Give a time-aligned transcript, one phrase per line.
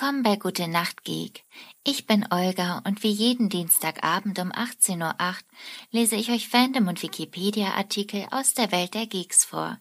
[0.00, 1.44] Willkommen bei Gute Nacht Geek.
[1.84, 5.34] Ich bin Olga und wie jeden Dienstagabend um 18.08 Uhr
[5.90, 9.78] lese ich euch Fandom und Wikipedia-Artikel aus der Welt der Geeks vor.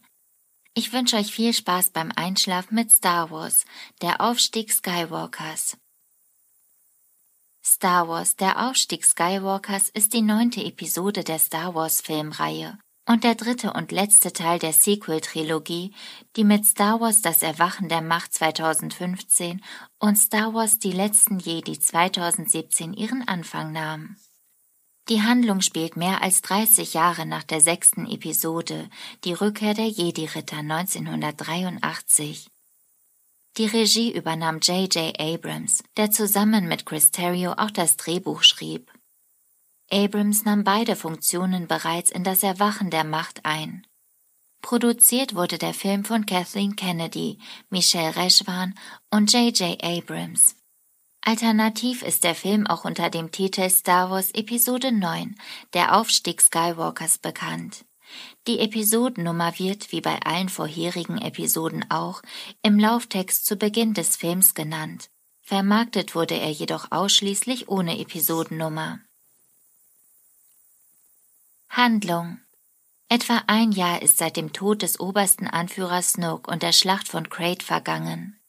[0.74, 3.64] Ich wünsche euch viel Spaß beim Einschlafen mit Star Wars,
[4.02, 5.78] der Aufstieg Skywalkers.
[7.64, 12.78] Star Wars, der Aufstieg Skywalkers ist die neunte Episode der Star Wars Filmreihe
[13.10, 15.96] und der dritte und letzte Teil der Sequel-Trilogie,
[16.36, 19.64] die mit Star Wars Das Erwachen der Macht 2015
[19.98, 24.16] und Star Wars Die letzten Jedi 2017 ihren Anfang nahm.
[25.10, 28.88] Die Handlung spielt mehr als 30 Jahre nach der sechsten Episode,
[29.24, 32.48] die Rückkehr der Jedi-Ritter 1983.
[33.58, 35.20] Die Regie übernahm J.J.
[35.20, 38.92] Abrams, der zusammen mit Chris Terrio auch das Drehbuch schrieb.
[39.92, 43.88] Abrams nahm beide Funktionen bereits in das Erwachen der Macht ein.
[44.62, 48.76] Produziert wurde der Film von Kathleen Kennedy, Michelle Reshwan
[49.10, 49.82] und J.J.
[49.84, 50.56] Abrams.
[51.22, 55.36] Alternativ ist der Film auch unter dem Titel Star Wars Episode 9,
[55.74, 57.86] der Aufstieg Skywalkers bekannt.
[58.48, 62.22] Die Episodennummer wird, wie bei allen vorherigen Episoden auch,
[62.62, 65.10] im Lauftext zu Beginn des Films genannt.
[65.42, 69.00] Vermarktet wurde er jedoch ausschließlich ohne Episodennummer.
[71.72, 72.40] Handlung
[73.10, 77.30] Etwa ein Jahr ist seit dem Tod des obersten Anführers Snoke und der Schlacht von
[77.30, 78.40] Crate vergangen.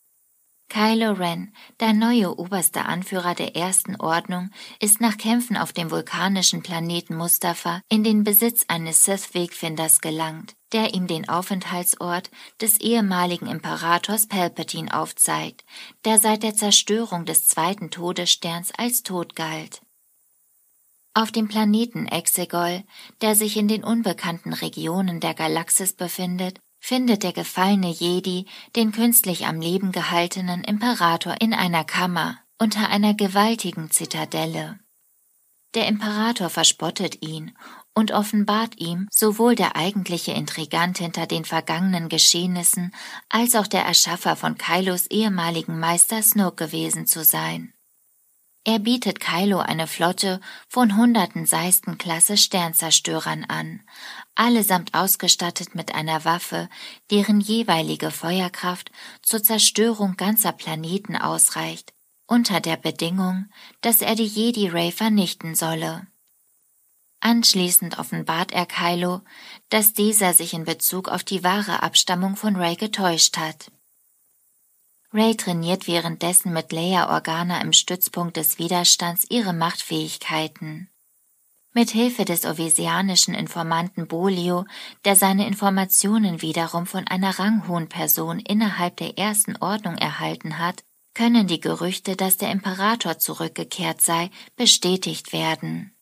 [0.71, 6.63] Kylo Ren, der neue oberste Anführer der Ersten Ordnung, ist nach Kämpfen auf dem vulkanischen
[6.63, 12.31] Planeten Mustafa in den Besitz eines Sith-Wegfinders gelangt, der ihm den Aufenthaltsort
[12.63, 15.67] des ehemaligen Imperators Palpatine aufzeigt,
[16.07, 19.83] der seit der Zerstörung des zweiten Todessterns als tot galt.
[21.13, 22.85] Auf dem Planeten Exegol,
[23.21, 29.47] der sich in den unbekannten Regionen der Galaxis befindet, findet der gefallene Jedi den künstlich
[29.47, 34.79] am Leben gehaltenen Imperator in einer Kammer unter einer gewaltigen Zitadelle.
[35.75, 37.57] Der Imperator verspottet ihn
[37.95, 42.95] und offenbart ihm sowohl der eigentliche Intrigant hinter den vergangenen Geschehnissen
[43.29, 47.73] als auch der Erschaffer von Kylos ehemaligen Meister Snoke gewesen zu sein.
[48.65, 50.39] Er bietet Kylo eine Flotte
[50.69, 53.81] von hunderten Seistenklasse Sternzerstörern an,
[54.35, 56.69] allesamt ausgestattet mit einer Waffe,
[57.11, 61.95] deren jeweilige Feuerkraft zur Zerstörung ganzer Planeten ausreicht,
[62.27, 63.47] unter der Bedingung,
[63.81, 66.07] dass er die Jedi Ray vernichten solle.
[67.21, 69.23] Anschließend offenbart er Kylo,
[69.71, 73.71] dass dieser sich in Bezug auf die wahre Abstammung von Ray getäuscht hat.
[75.13, 80.89] Ray trainiert währenddessen mit Leia Organa im Stützpunkt des Widerstands ihre Machtfähigkeiten.
[81.73, 84.67] Mit Hilfe des ovesianischen Informanten Bolio,
[85.05, 90.85] der seine Informationen wiederum von einer ranghohen Person innerhalb der ersten Ordnung erhalten hat,
[91.15, 95.93] können die Gerüchte, dass der Imperator zurückgekehrt sei, bestätigt werden.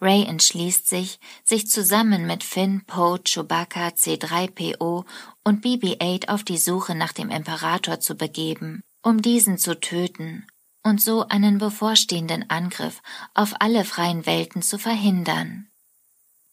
[0.00, 5.04] Ray entschließt sich, sich zusammen mit Finn, Poe, Chewbacca, C3PO
[5.42, 10.46] und BB-8 auf die Suche nach dem Imperator zu begeben, um diesen zu töten
[10.84, 13.02] und so einen bevorstehenden Angriff
[13.34, 15.68] auf alle freien Welten zu verhindern.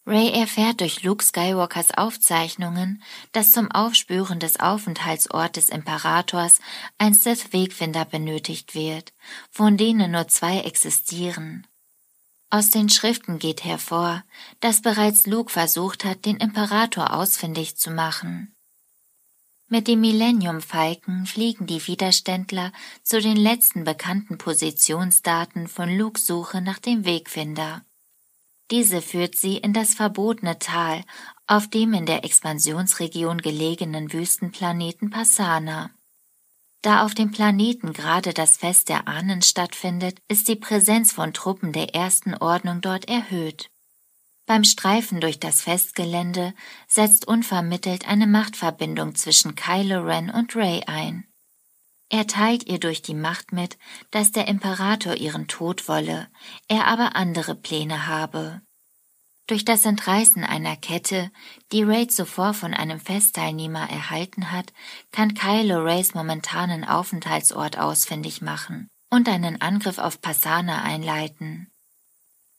[0.07, 3.01] Ray erfährt durch Luke Skywalkers Aufzeichnungen,
[3.31, 6.59] dass zum Aufspüren des Aufenthaltsortes des Imperators
[6.99, 9.13] ein Sith-Wegfinder benötigt wird,
[9.49, 11.65] von denen nur zwei existieren.
[12.55, 14.23] Aus den Schriften geht hervor,
[14.61, 18.55] dass bereits Luke versucht hat, den Imperator ausfindig zu machen.
[19.67, 22.71] Mit dem Millennium Falken fliegen die Widerständler
[23.03, 27.83] zu den letzten bekannten Positionsdaten von Lukes Suche nach dem Wegfinder.
[28.71, 31.03] Diese führt sie in das verbotene Tal
[31.47, 35.89] auf dem in der Expansionsregion gelegenen Wüstenplaneten Passana.
[36.85, 41.71] Da auf dem Planeten gerade das Fest der Ahnen stattfindet, ist die Präsenz von Truppen
[41.71, 43.71] der ersten Ordnung dort erhöht.
[44.45, 46.53] Beim Streifen durch das Festgelände
[46.87, 51.25] setzt unvermittelt eine Machtverbindung zwischen Kylo Ren und Rey ein.
[52.09, 53.79] Er teilt ihr durch die Macht mit,
[54.11, 56.27] dass der Imperator ihren Tod wolle,
[56.67, 58.61] er aber andere Pläne habe.
[59.47, 61.31] Durch das Entreißen einer Kette,
[61.71, 64.73] die Raid zuvor von einem Festteilnehmer erhalten hat,
[65.11, 71.69] kann Kylo Rays momentanen Aufenthaltsort ausfindig machen und einen Angriff auf Passana einleiten.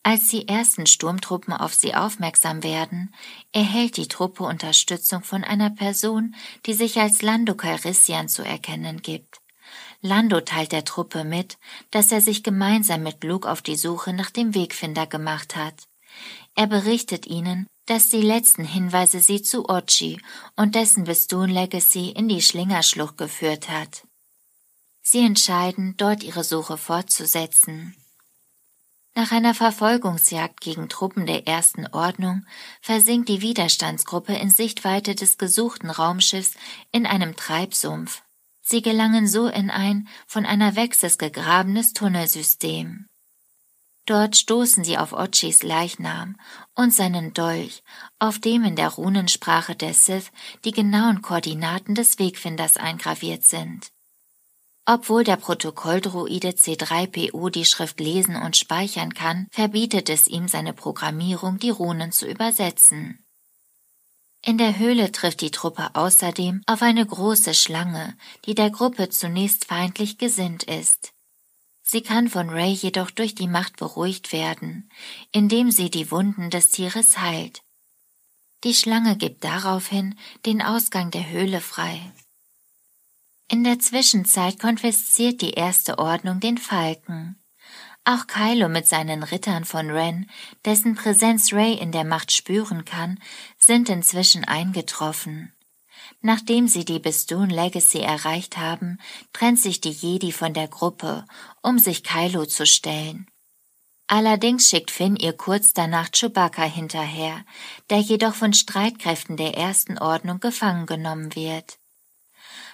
[0.05, 3.13] Als die ersten Sturmtruppen auf sie aufmerksam werden,
[3.51, 6.37] erhält die Truppe Unterstützung von einer Person,
[6.67, 9.41] die sich als Lando Calrissian zu erkennen gibt.
[10.03, 11.59] Lando teilt der Truppe mit,
[11.91, 15.89] dass er sich gemeinsam mit Luke auf die Suche nach dem Wegfinder gemacht hat.
[16.57, 20.19] Er berichtet ihnen, dass die letzten Hinweise sie zu Ochi
[20.57, 24.05] und dessen Bistun Legacy in die Schlingerschlucht geführt hat.
[25.03, 27.95] Sie entscheiden, dort ihre Suche fortzusetzen.
[29.15, 32.45] Nach einer Verfolgungsjagd gegen Truppen der Ersten Ordnung
[32.81, 36.55] versinkt die Widerstandsgruppe in Sichtweite des gesuchten Raumschiffs
[36.91, 38.23] in einem Treibsumpf.
[38.63, 43.07] Sie gelangen so in ein von einer Wechsels gegrabenes Tunnelsystem.
[44.07, 46.37] Dort stoßen sie auf Ochis Leichnam
[46.75, 47.83] und seinen Dolch,
[48.21, 50.31] auf dem in der Runensprache der Sith
[50.65, 53.91] die genauen Koordinaten des Wegfinders eingraviert sind.
[54.85, 61.59] Obwohl der Protokolldruide C3PO die Schrift lesen und speichern kann, verbietet es ihm seine Programmierung,
[61.59, 63.27] die Runen zu übersetzen.
[64.43, 69.65] In der Höhle trifft die Truppe außerdem auf eine große Schlange, die der Gruppe zunächst
[69.65, 71.13] feindlich gesinnt ist.
[71.89, 74.91] Sie kann von Ray jedoch durch die Macht beruhigt werden,
[75.31, 77.63] indem sie die Wunden des Tieres heilt.
[78.65, 82.01] Die Schlange gibt daraufhin den Ausgang der Höhle frei.
[83.49, 87.41] In der Zwischenzeit konfisziert die Erste Ordnung den Falken.
[88.05, 90.29] Auch Kylo mit seinen Rittern von Ren,
[90.65, 93.21] dessen Präsenz Ray in der Macht spüren kann,
[93.59, 95.53] sind inzwischen eingetroffen.
[96.27, 98.99] Nachdem sie die Bestoon Legacy erreicht haben,
[99.33, 101.25] trennt sich die Jedi von der Gruppe,
[101.63, 103.29] um sich Kylo zu stellen.
[104.09, 107.45] Allerdings schickt Finn ihr kurz danach Chewbacca hinterher,
[107.91, 111.79] der jedoch von Streitkräften der Ersten Ordnung gefangen genommen wird.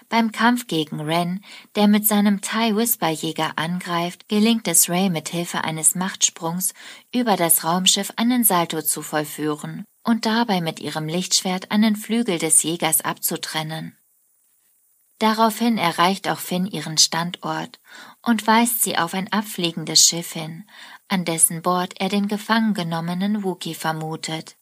[0.09, 1.45] Beim Kampf gegen Ren,
[1.75, 6.73] der mit seinem TIE Whisperjäger angreift, gelingt es Ray mit Hilfe eines Machtsprungs
[7.15, 12.63] über das Raumschiff einen Salto zu vollführen und dabei mit ihrem Lichtschwert einen Flügel des
[12.63, 13.97] Jägers abzutrennen.
[15.23, 17.79] Daraufhin erreicht auch Finn ihren Standort
[18.23, 20.65] und weist sie auf ein abfliegendes Schiff hin,
[21.07, 24.57] an dessen Bord er den gefangen genommenen Wookie vermutet.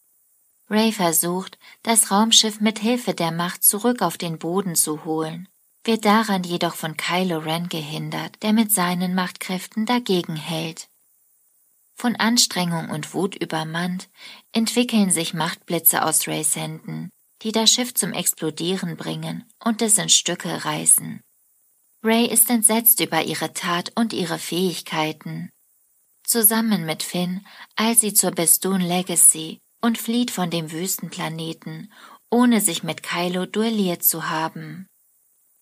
[0.68, 5.48] Ray versucht, das Raumschiff mit Hilfe der Macht zurück auf den Boden zu holen,
[5.82, 10.89] wird daran jedoch von Kylo Ren gehindert, der mit seinen Machtkräften dagegen hält.
[12.00, 14.08] Von Anstrengung und Wut übermannt,
[14.52, 17.10] entwickeln sich Machtblitze aus Rays Händen,
[17.42, 21.20] die das Schiff zum Explodieren bringen und es in Stücke reißen.
[22.02, 25.50] Ray ist entsetzt über ihre Tat und ihre Fähigkeiten.
[26.24, 27.44] Zusammen mit Finn
[27.76, 31.92] eilt sie zur Bestoon Legacy und flieht von dem Wüstenplaneten,
[32.30, 34.86] ohne sich mit Kylo duelliert zu haben.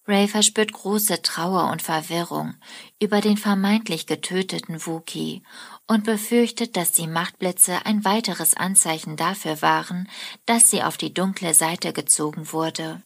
[0.08, 2.54] Ray verspürt große Trauer und Verwirrung
[3.00, 5.42] über den vermeintlich getöteten Wookie
[5.86, 10.08] und befürchtet, dass die Machtblitze ein weiteres Anzeichen dafür waren,
[10.46, 13.02] dass sie auf die dunkle Seite gezogen wurde.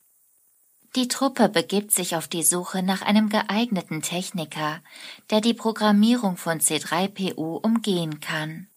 [0.95, 4.81] Die Truppe begibt sich auf die Suche nach einem geeigneten Techniker,
[5.31, 8.69] der die Programmierung von C3PO umgehen kann.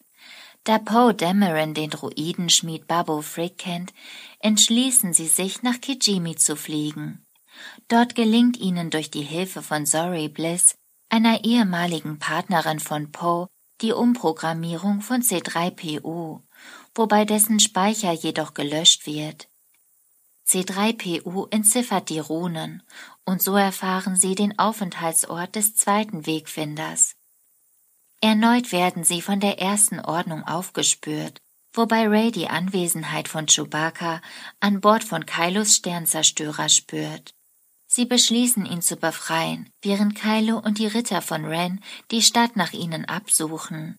[0.63, 3.94] Da Poe Dameron den Druidenschmied Babu Frick kennt,
[4.39, 7.25] entschließen sie sich, nach Kijimi zu fliegen.
[7.88, 10.75] Dort gelingt ihnen durch die Hilfe von Zori Bliss,
[11.10, 13.48] einer ehemaligen Partnerin von Poe,
[13.81, 16.42] die Umprogrammierung von C3PO,
[16.96, 19.48] wobei dessen Speicher jedoch gelöscht wird.
[20.48, 22.84] C3PO entziffert die Runen
[23.25, 27.15] und so erfahren sie den Aufenthaltsort des zweiten Wegfinders.
[28.22, 31.41] Erneut werden sie von der ersten Ordnung aufgespürt
[31.77, 34.22] wobei Ray die Anwesenheit von Chewbacca
[34.60, 37.35] an Bord von Kylos Sternzerstörer spürt.
[37.96, 41.80] Sie beschließen, ihn zu befreien, während Kylo und die Ritter von Ren
[42.12, 43.96] die Stadt nach ihnen absuchen.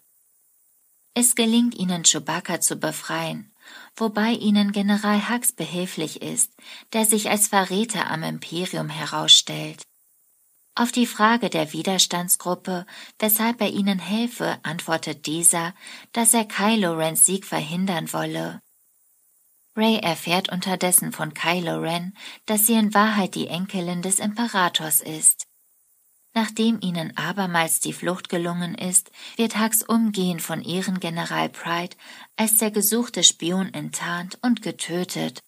[1.15, 3.55] Es gelingt ihnen, Chewbacca zu befreien,
[3.97, 6.53] wobei ihnen General Hux behilflich ist,
[6.93, 9.83] der sich als Verräter am Imperium herausstellt.
[10.75, 12.85] Auf die Frage der Widerstandsgruppe,
[13.19, 15.75] weshalb er ihnen helfe, antwortet dieser,
[16.12, 18.61] dass er Kylo Rens Sieg verhindern wolle.
[19.76, 22.16] Ray erfährt unterdessen von Kylo Ren,
[22.47, 25.47] dass sie in Wahrheit die Enkelin des Imperators ist.
[26.33, 31.97] Nachdem ihnen abermals die Flucht gelungen ist, wird Hux umgehend von Ehrengeneral Pride
[32.37, 35.40] als der gesuchte Spion enttarnt und getötet.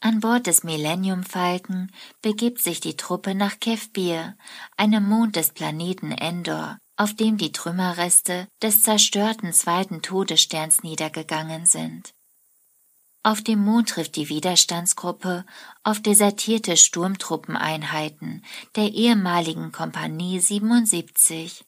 [0.00, 4.36] An Bord des Millennium Falken begibt sich die Truppe nach Kefbir,
[4.76, 12.12] einem Mond des Planeten Endor, auf dem die Trümmerreste des zerstörten zweiten Todessterns niedergegangen sind.
[13.22, 15.44] Auf dem Mond trifft die Widerstandsgruppe
[15.82, 18.42] auf desertierte Sturmtruppeneinheiten
[18.76, 21.66] der ehemaligen Kompanie 77.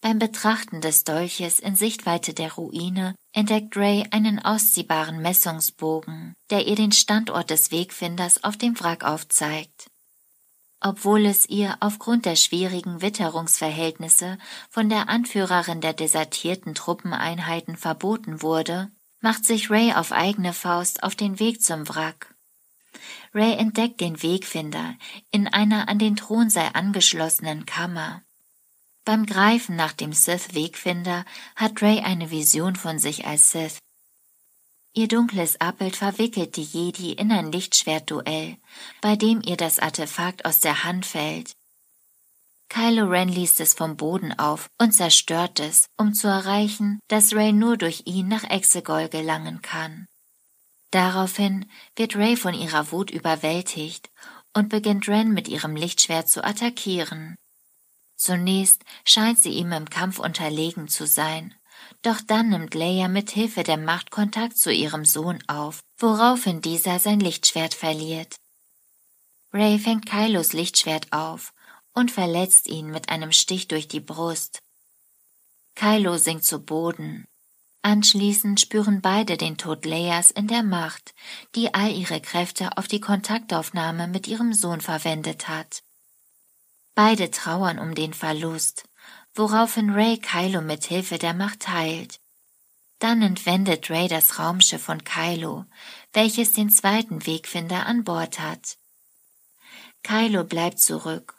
[0.00, 6.76] Beim Betrachten des Dolches in Sichtweite der Ruine entdeckt Ray einen ausziehbaren Messungsbogen, der ihr
[6.76, 9.90] den Standort des Wegfinders auf dem Wrack aufzeigt.
[10.78, 14.38] Obwohl es ihr aufgrund der schwierigen Witterungsverhältnisse
[14.70, 21.14] von der Anführerin der desertierten Truppeneinheiten verboten wurde, macht sich Ray auf eigene Faust auf
[21.14, 22.34] den Weg zum Wrack.
[23.34, 24.94] Ray entdeckt den Wegfinder
[25.30, 28.22] in einer an den Thronsaal angeschlossenen Kammer.
[29.04, 33.78] Beim Greifen nach dem Sith-Wegfinder hat Ray eine Vision von sich als Sith.
[34.94, 38.56] Ihr dunkles Abbild verwickelt die Jedi in ein Lichtschwertduell,
[39.02, 41.52] bei dem ihr das Artefakt aus der Hand fällt.
[42.68, 47.52] Kylo Ren liest es vom Boden auf und zerstört es, um zu erreichen, dass Ray
[47.52, 50.06] nur durch ihn nach Exegol gelangen kann.
[50.90, 54.10] Daraufhin wird Ray von ihrer Wut überwältigt
[54.52, 57.36] und beginnt Ren mit ihrem Lichtschwert zu attackieren.
[58.16, 61.54] Zunächst scheint sie ihm im Kampf unterlegen zu sein,
[62.02, 66.98] doch dann nimmt Leia mit Hilfe der Macht Kontakt zu ihrem Sohn auf, woraufhin dieser
[66.98, 68.36] sein Lichtschwert verliert.
[69.52, 71.52] Ray fängt Kylos Lichtschwert auf
[71.96, 74.62] und verletzt ihn mit einem Stich durch die Brust.
[75.74, 77.26] Kylo sinkt zu Boden
[77.82, 81.14] Anschließend spüren beide den Tod Leias in der Macht,
[81.54, 85.84] die all ihre Kräfte auf die Kontaktaufnahme mit ihrem Sohn verwendet hat.
[86.96, 88.88] Beide trauern um den Verlust,
[89.34, 92.18] woraufhin Ray Kylo mit Hilfe der Macht heilt.
[92.98, 95.64] Dann entwendet Ray das Raumschiff von Kylo,
[96.12, 98.78] welches den zweiten Wegfinder an Bord hat.
[100.02, 101.35] Kylo bleibt zurück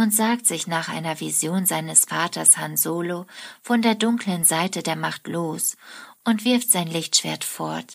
[0.00, 3.26] und sagt sich nach einer Vision seines Vaters Han Solo
[3.62, 5.76] von der dunklen Seite der Macht los
[6.24, 7.94] und wirft sein Lichtschwert fort.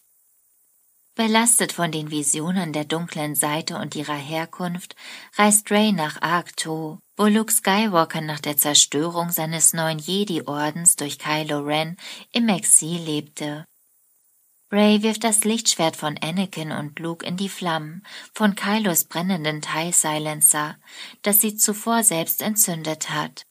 [1.16, 4.96] Belastet von den Visionen der dunklen Seite und ihrer Herkunft,
[5.36, 11.60] reist Rey nach Arcto, wo Luke Skywalker nach der Zerstörung seines neuen Jedi-Ordens durch Kylo
[11.60, 11.96] Ren
[12.34, 13.66] im Exil lebte.
[14.76, 19.94] Ray wirft das Lichtschwert von Anakin und Luke in die Flammen von Kylos brennenden TIE
[19.94, 20.76] Silencer,
[21.22, 23.46] das sie zuvor selbst entzündet hat.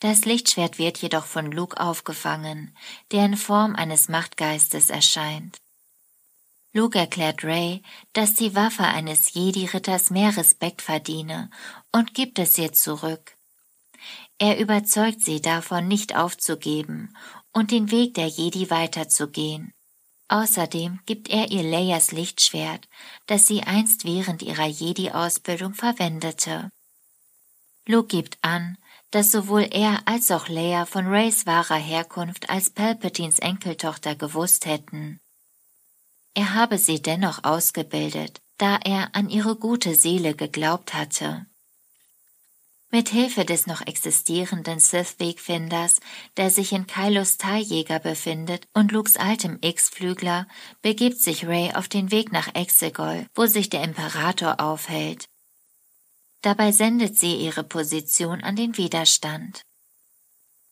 [0.00, 2.74] Das Lichtschwert wird jedoch von Luke aufgefangen,
[3.12, 5.58] der in Form eines Machtgeistes erscheint.
[6.72, 7.82] Luke erklärt Ray,
[8.14, 11.50] dass die Waffe eines Jedi-Ritters mehr Respekt verdiene
[11.92, 13.36] und gibt es ihr zurück.
[14.38, 17.14] Er überzeugt sie davon, nicht aufzugeben
[17.52, 19.74] und den Weg der Jedi weiterzugehen.
[20.28, 22.88] Außerdem gibt er ihr Leias Lichtschwert,
[23.26, 26.70] das sie einst während ihrer Jedi-Ausbildung verwendete.
[27.86, 28.76] Luke gibt an,
[29.12, 35.20] dass sowohl er als auch Leia von Rays wahrer Herkunft als Palpatines Enkeltochter gewusst hätten.
[36.34, 41.46] Er habe sie dennoch ausgebildet, da er an ihre gute Seele geglaubt hatte.
[42.90, 46.00] Mit Hilfe des noch existierenden Sith-Wegfinders,
[46.36, 50.46] der sich in Kylos Teiljäger befindet, und Lukes altem X-Flügler,
[50.82, 55.26] begibt sich Rey auf den Weg nach Exegol, wo sich der Imperator aufhält.
[56.42, 59.62] Dabei sendet sie ihre Position an den Widerstand.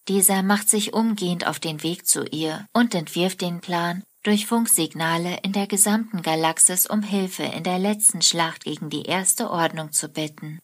[0.07, 5.41] Dieser macht sich umgehend auf den Weg zu ihr und entwirft den Plan, durch Funksignale
[5.43, 10.09] in der gesamten Galaxis um Hilfe in der letzten Schlacht gegen die Erste Ordnung zu
[10.09, 10.61] bitten.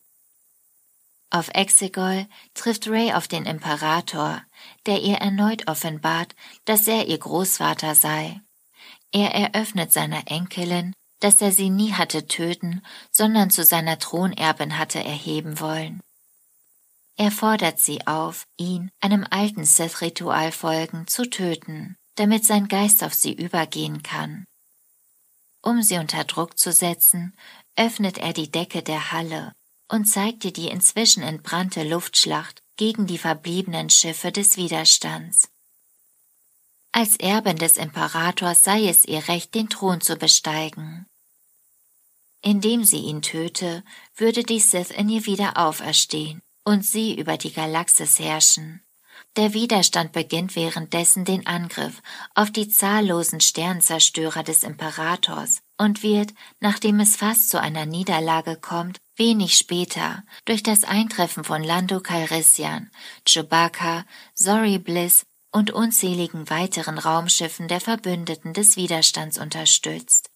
[1.30, 4.42] Auf Exegol trifft Ray auf den Imperator,
[4.86, 6.34] der ihr erneut offenbart,
[6.64, 8.40] dass er ihr Großvater sei.
[9.12, 12.82] Er eröffnet seiner Enkelin, dass er sie nie hatte töten,
[13.12, 16.00] sondern zu seiner Thronerbin hatte erheben wollen.
[17.16, 23.14] Er fordert sie auf, ihn, einem alten Sith-Ritual folgen, zu töten, damit sein Geist auf
[23.14, 24.46] sie übergehen kann.
[25.62, 27.36] Um sie unter Druck zu setzen,
[27.76, 29.52] öffnet er die Decke der Halle
[29.90, 35.50] und zeigte die inzwischen entbrannte Luftschlacht gegen die verbliebenen Schiffe des Widerstands.
[36.92, 41.06] Als Erbin des Imperators sei es ihr Recht, den Thron zu besteigen.
[42.42, 43.84] Indem sie ihn töte,
[44.16, 48.82] würde die Sith in ihr wieder auferstehen und sie über die Galaxis herrschen.
[49.36, 52.02] Der Widerstand beginnt währenddessen den Angriff
[52.34, 58.98] auf die zahllosen Sternzerstörer des Imperators und wird, nachdem es fast zu einer Niederlage kommt,
[59.20, 62.90] Wenig später, durch das Eintreffen von Lando Calrissian,
[63.26, 70.30] Chewbacca, Zori Bliss und unzähligen weiteren Raumschiffen der Verbündeten des Widerstands unterstützt.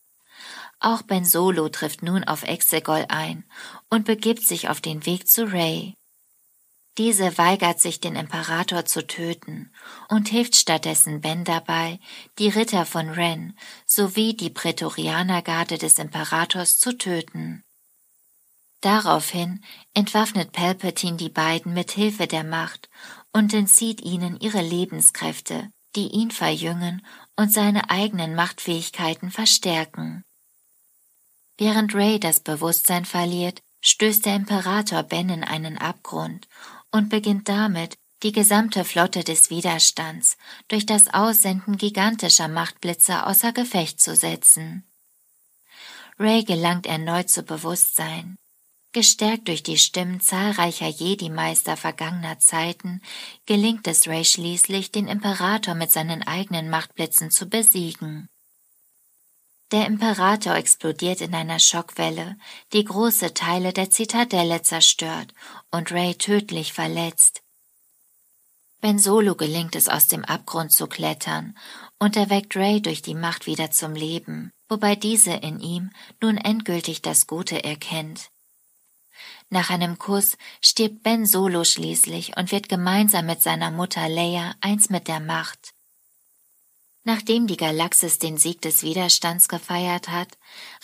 [0.81, 3.45] Auch Ben Solo trifft nun auf Exegol ein
[3.89, 5.95] und begibt sich auf den Weg zu Rey.
[6.99, 9.73] Diese weigert sich, den Imperator zu töten
[10.11, 12.01] und hilft stattdessen Ben dabei,
[12.39, 17.65] die Ritter von Ren sowie die Prätorianergarde des Imperators zu töten.
[18.85, 19.65] Daraufhin
[19.95, 22.91] entwaffnet Palpatine die beiden mit Hilfe der Macht
[23.33, 27.01] und entzieht ihnen ihre Lebenskräfte, die ihn verjüngen
[27.35, 30.23] und seine eigenen Machtfähigkeiten verstärken.
[31.57, 36.47] Während Ray das Bewusstsein verliert, stößt der Imperator Ben in einen Abgrund
[36.91, 40.37] und beginnt damit, die gesamte Flotte des Widerstands
[40.69, 44.85] durch das Aussenden gigantischer Machtblitze außer Gefecht zu setzen.
[46.19, 48.37] Ray gelangt erneut zu Bewusstsein.
[48.95, 53.03] Gestärkt durch die Stimmen zahlreicher Jedi-Meister vergangener Zeiten,
[53.45, 58.29] gelingt es Ray schließlich, den Imperator mit seinen eigenen Machtblitzen zu besiegen.
[59.73, 62.37] Der Imperator explodiert in einer Schockwelle,
[62.73, 65.35] die große Teile der Zitadelle zerstört
[65.73, 67.43] und Ray tödlich verletzt.
[68.81, 71.59] Ben Solo gelingt es aus dem Abgrund zu klettern
[71.99, 75.91] und erweckt Ray durch die Macht wieder zum Leben, wobei diese in ihm
[76.23, 78.31] nun endgültig das Gute erkennt.
[79.55, 84.91] Nach einem Kuss stirbt Ben Solo schließlich und wird gemeinsam mit seiner Mutter Leia eins
[84.91, 85.75] mit der Macht.
[87.05, 90.39] Nachdem die Galaxis den Sieg des Widerstands gefeiert hat,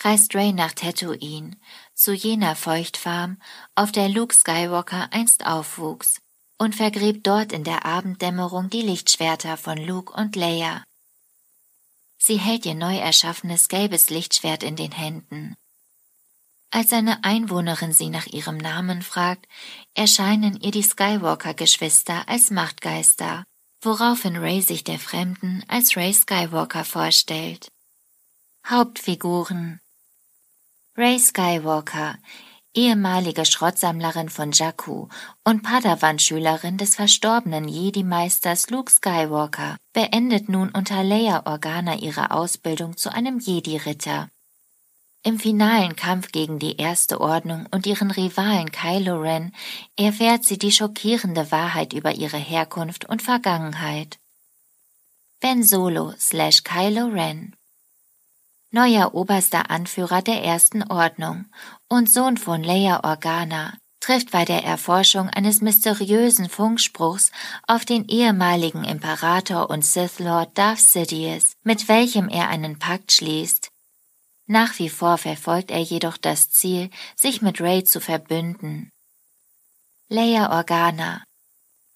[0.05, 1.57] reist Ray nach Tatooine,
[1.93, 3.41] zu jener Feuchtfarm,
[3.75, 6.21] auf der Luke Skywalker einst aufwuchs,
[6.57, 10.81] und vergräbt dort in der Abenddämmerung die Lichtschwerter von Luke und Leia.
[12.17, 15.57] Sie hält ihr neu erschaffenes gelbes Lichtschwert in den Händen.
[16.71, 19.45] Als eine Einwohnerin sie nach ihrem Namen fragt,
[19.93, 23.45] erscheinen ihr die Skywalker-Geschwister als Machtgeister
[23.81, 27.71] woraufhin Ray sich der Fremden als Ray Skywalker vorstellt.
[28.67, 29.81] Hauptfiguren
[30.95, 32.17] Ray Skywalker,
[32.75, 35.07] ehemalige Schrottsammlerin von Jakku
[35.43, 43.11] und Padawan-Schülerin des verstorbenen Jedi-Meisters Luke Skywalker, beendet nun unter Leia Organa ihre Ausbildung zu
[43.11, 44.29] einem Jedi-Ritter
[45.23, 49.53] im finalen Kampf gegen die Erste Ordnung und ihren Rivalen Kylo Ren
[49.97, 54.17] erfährt sie die schockierende Wahrheit über ihre Herkunft und Vergangenheit.
[55.39, 57.55] Ben Solo slash Kylo Ren
[58.71, 61.45] Neuer oberster Anführer der Ersten Ordnung
[61.89, 67.31] und Sohn von Leia Organa trifft bei der Erforschung eines mysteriösen Funkspruchs
[67.67, 73.70] auf den ehemaligen Imperator und Sith Lord Darth Sidious, mit welchem er einen Pakt schließt,
[74.47, 78.91] nach wie vor verfolgt er jedoch das Ziel, sich mit Ray zu verbünden.
[80.09, 81.23] Leia Organa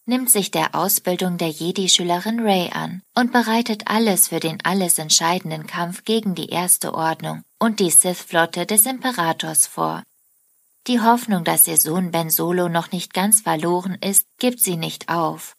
[0.05, 5.65] nimmt sich der Ausbildung der Jedi-Schülerin Ray an und bereitet alles für den alles entscheidenden
[5.65, 10.03] Kampf gegen die Erste Ordnung und die Sith-Flotte des Imperators vor.
[10.87, 15.09] Die Hoffnung, dass ihr Sohn Ben Solo noch nicht ganz verloren ist, gibt sie nicht
[15.09, 15.55] auf.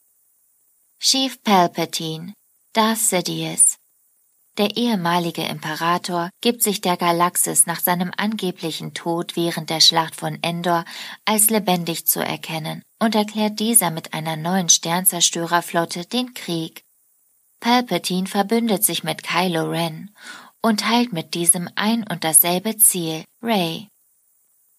[1.00, 2.32] Chief Palpatine,
[2.72, 3.76] Darth Sidious,
[4.58, 10.38] der ehemalige Imperator gibt sich der Galaxis nach seinem angeblichen Tod während der Schlacht von
[10.42, 10.84] Endor
[11.24, 16.82] als lebendig zu erkennen und erklärt dieser mit einer neuen Sternzerstörerflotte den Krieg.
[17.60, 20.14] Palpatine verbündet sich mit Kylo Ren
[20.62, 23.88] und teilt mit diesem ein und dasselbe Ziel, Rey.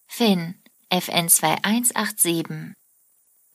[0.06, 0.54] Finn,
[0.90, 2.74] FN 2187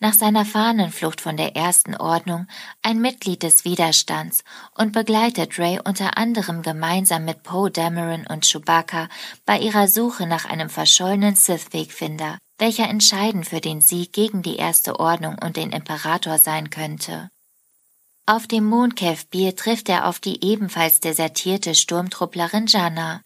[0.03, 2.45] nach seiner Fahnenflucht von der Ersten Ordnung
[2.81, 4.43] ein Mitglied des Widerstands
[4.75, 9.07] und begleitet Ray unter anderem gemeinsam mit Poe Dameron und Chewbacca
[9.45, 14.99] bei ihrer Suche nach einem verschollenen Sith-Wegfinder, welcher entscheidend für den Sieg gegen die Erste
[14.99, 17.29] Ordnung und den Imperator sein könnte.
[18.25, 23.21] Auf dem Mond Bier trifft er auf die ebenfalls desertierte Sturmtrupplerin Jana.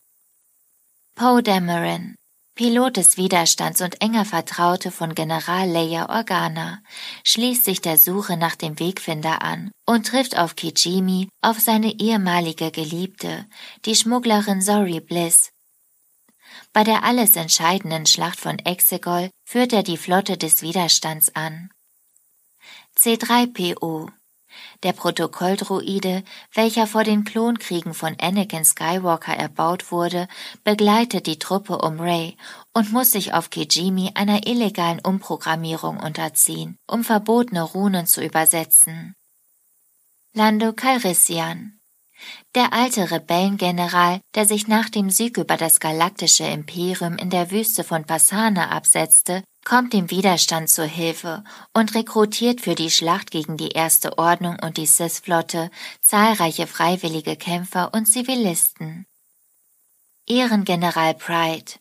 [1.15, 2.13] Poe Dameron,
[2.57, 6.81] Pilot des Widerstands und enger Vertraute von General Leia Organa,
[7.23, 12.71] schließt sich der Suche nach dem Wegfinder an und trifft auf Kijimi, auf seine ehemalige
[12.71, 13.45] Geliebte,
[13.85, 15.51] die Schmugglerin Zori Bliss.
[16.73, 21.69] Bei der alles entscheidenden Schlacht von Exegol führt er die Flotte des Widerstands an.
[22.97, 24.09] C3PO
[24.83, 30.27] der Protokolldruide, welcher vor den Klonkriegen von Anakin Skywalker erbaut wurde,
[30.63, 32.37] begleitet die Truppe um Rey
[32.73, 39.15] und muss sich auf Kijimi einer illegalen Umprogrammierung unterziehen, um verbotene Runen zu übersetzen.
[40.33, 41.77] Lando Calrissian
[42.55, 47.83] der alte Rebellengeneral, der sich nach dem Sieg über das galaktische Imperium in der Wüste
[47.83, 53.71] von Passana absetzte, kommt dem Widerstand zur Hilfe und rekrutiert für die Schlacht gegen die
[53.71, 59.05] Erste Ordnung und die Sith-Flotte zahlreiche freiwillige Kämpfer und Zivilisten.
[60.25, 61.73] Ehrengeneral Pride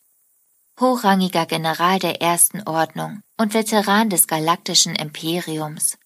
[0.81, 5.97] Hochrangiger General der Ersten Ordnung und Veteran des galaktischen Imperiums.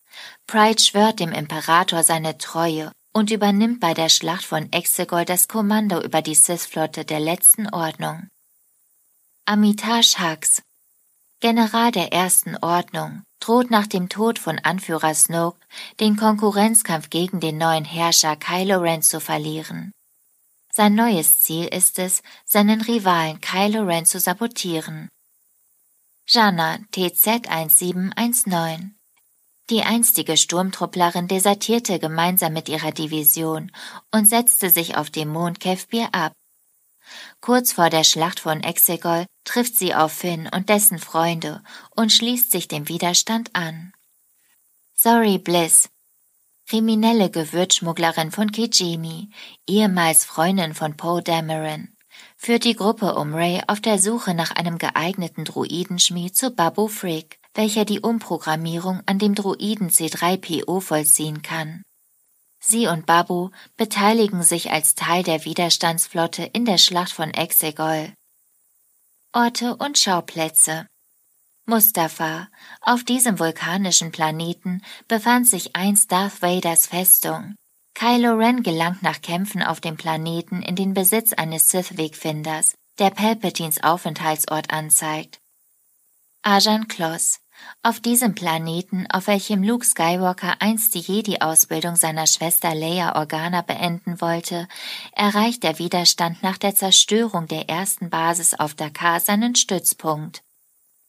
[0.47, 6.03] Pride schwört dem Imperator seine Treue und übernimmt bei der Schlacht von Exegol das Kommando
[6.03, 8.29] über die Sith-Flotte der letzten Ordnung.
[9.47, 10.61] Amitage Hux
[11.40, 15.59] General der Ersten Ordnung, droht nach dem Tod von Anführer Snoke
[15.98, 19.90] den Konkurrenzkampf gegen den neuen Herrscher Kylo Ren zu verlieren.
[20.70, 25.09] Sein neues Ziel ist es, seinen Rivalen Kylo Ren zu sabotieren.
[26.29, 28.94] Jana TZ 1719
[29.70, 33.72] Die einstige Sturmtrupplerin desertierte gemeinsam mit ihrer Division
[34.11, 36.35] und setzte sich auf dem Mond Kefbir ab.
[37.40, 41.62] Kurz vor der Schlacht von Exegol trifft sie auf Finn und dessen Freunde
[41.96, 43.92] und schließt sich dem Widerstand an.
[44.94, 45.88] Sorry Bliss,
[46.66, 49.31] kriminelle Gewürzschmugglerin von Kijimi,
[49.66, 51.88] ehemals Freundin von Poe Dameron,
[52.37, 57.40] führt die Gruppe um Ray auf der Suche nach einem geeigneten Druidenschmied zu Babu Frick,
[57.55, 61.83] welcher die Umprogrammierung an dem Druiden C3PO vollziehen kann.
[62.61, 68.12] Sie und Babu beteiligen sich als Teil der Widerstandsflotte in der Schlacht von Exegol.
[69.33, 70.87] Orte und Schauplätze
[71.66, 72.49] Mustafa,
[72.81, 77.55] auf diesem vulkanischen Planeten befand sich einst Darth Vaders Festung.
[77.94, 83.83] Kylo Ren gelangt nach Kämpfen auf dem Planeten in den Besitz eines Sith-Wegfinders, der Palpatines
[83.83, 85.38] Aufenthaltsort anzeigt.
[86.42, 87.38] Ajan Kloss,
[87.83, 94.20] auf diesem Planeten, auf welchem Luke Skywalker einst die Jedi-Ausbildung seiner Schwester Leia Organa beenden
[94.20, 94.68] wollte,
[95.12, 100.42] erreicht der Widerstand nach der Zerstörung der ersten Basis auf Dakar seinen Stützpunkt.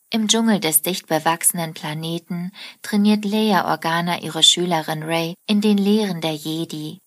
[0.09, 6.21] Im Dschungel des dicht bewachsenen Planeten trainiert Leia Organa ihre Schülerin Rey in den Lehren
[6.21, 6.99] der Jedi.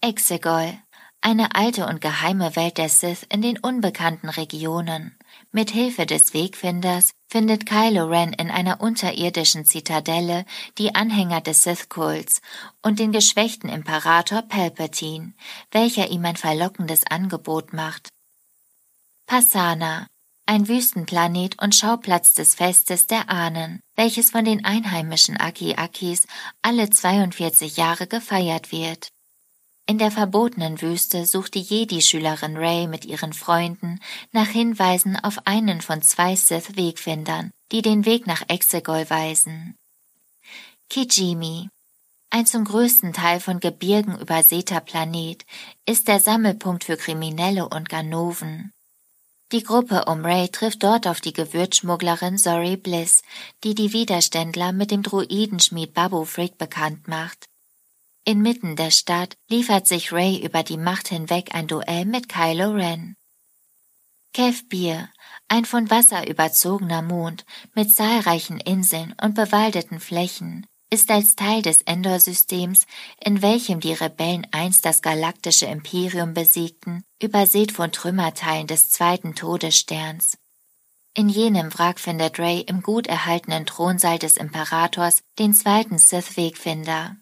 [0.00, 0.76] Exegol,
[1.24, 5.16] eine alte und geheime Welt der Sith in den unbekannten Regionen.
[5.52, 10.44] Mit Hilfe des Wegfinders findet Kylo Ren in einer unterirdischen Zitadelle
[10.78, 12.40] die Anhänger des Sith-Kults
[12.80, 15.32] und den geschwächten Imperator Palpatine,
[15.72, 18.08] welcher ihm ein verlockendes Angebot macht.
[19.26, 20.06] Passana,
[20.46, 26.28] ein Wüstenplanet und Schauplatz des Festes der Ahnen, welches von den einheimischen Aki-Akis
[26.62, 29.08] alle 42 Jahre gefeiert wird.
[29.86, 34.00] In der verbotenen Wüste sucht die Jedi-Schülerin Ray mit ihren Freunden
[34.32, 39.76] nach Hinweisen auf einen von zwei Sith-Wegfindern, die den Weg nach Exegol weisen.
[40.88, 41.68] Kijimi,
[42.30, 45.44] ein zum größten Teil von Gebirgen übersäter Planet,
[45.86, 48.72] ist der Sammelpunkt für Kriminelle und Ganoven.
[49.52, 53.22] Die Gruppe um Ray trifft dort auf die Gewürzschmugglerin Zori Bliss,
[53.62, 57.44] die die Widerständler mit dem Druidenschmied Babu Frick bekannt macht.
[58.26, 63.16] Inmitten der Stadt liefert sich Ray über die Macht hinweg ein Duell mit Kylo Ren.
[64.32, 65.10] Kev Bier,
[65.48, 71.82] ein von Wasser überzogener Mond mit zahlreichen Inseln und bewaldeten Flächen, ist als Teil des
[71.82, 72.86] Endor-Systems,
[73.22, 80.38] in welchem die Rebellen einst das galaktische Imperium besiegten, übersät von Trümmerteilen des zweiten Todessterns.
[81.12, 87.16] In jenem Wrack findet Ray im gut erhaltenen Thronsaal des Imperators den zweiten Sith-Wegfinder.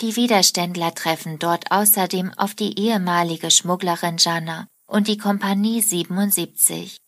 [0.00, 6.98] Die Widerständler treffen dort außerdem auf die ehemalige Schmugglerin Janna und die Kompanie 77.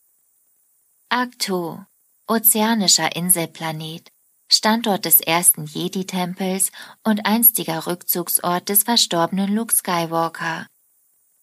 [1.08, 1.84] Akto,
[2.26, 4.10] ozeanischer Inselplanet,
[4.48, 10.66] Standort des ersten Jedi-Tempels und einstiger Rückzugsort des verstorbenen Luke Skywalker.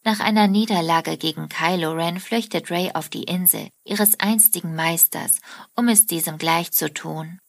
[0.04, 5.40] Nach einer Niederlage gegen Kylo Ren flüchtet Rey auf die Insel ihres einstigen Meisters,
[5.76, 7.40] um es diesem gleich zu tun.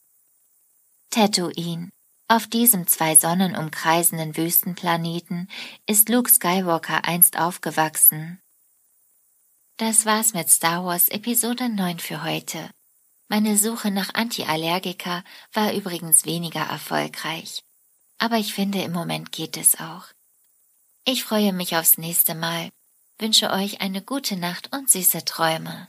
[1.10, 1.90] Tatooine.
[2.30, 5.50] Auf diesem zwei Sonnen umkreisenden Wüstenplaneten
[5.86, 8.40] ist Luke Skywalker einst aufgewachsen.
[9.78, 12.70] Das war's mit Star Wars Episode 9 für heute.
[13.26, 17.64] Meine Suche nach Antiallergika war übrigens weniger erfolgreich.
[18.18, 20.04] Aber ich finde, im Moment geht es auch.
[21.04, 22.70] Ich freue mich aufs nächste Mal,
[23.18, 25.88] wünsche euch eine gute Nacht und süße Träume.